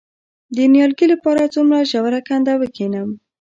د 0.55 0.57
نیالګي 0.73 1.05
لپاره 1.13 1.51
څومره 1.53 1.79
ژوره 1.91 2.19
کنده 2.27 2.53
وکینم؟ 2.61 3.09